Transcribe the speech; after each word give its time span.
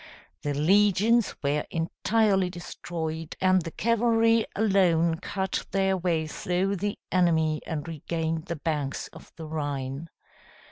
The 0.41 0.55
legions 0.55 1.35
were 1.43 1.63
entirely 1.69 2.49
destroyed, 2.49 3.35
and 3.39 3.61
the 3.61 3.69
cavalry 3.69 4.47
alone 4.55 5.17
cut 5.19 5.63
their 5.69 5.95
way 5.95 6.25
through 6.25 6.77
the 6.77 6.97
enemy 7.11 7.61
and 7.67 7.87
regained 7.87 8.47
the 8.47 8.55
banks 8.55 9.09
of 9.09 9.31
the 9.35 9.45
Rhine. 9.45 10.09